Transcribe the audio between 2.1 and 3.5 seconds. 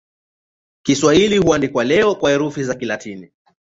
kwa herufi za Kilatini.